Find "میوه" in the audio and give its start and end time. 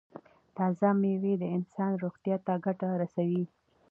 1.01-1.33